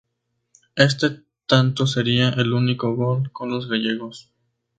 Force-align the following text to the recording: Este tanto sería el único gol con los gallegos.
Este 0.75 1.21
tanto 1.45 1.85
sería 1.85 2.29
el 2.29 2.53
único 2.53 2.95
gol 2.95 3.31
con 3.31 3.51
los 3.51 3.69
gallegos. 3.69 4.31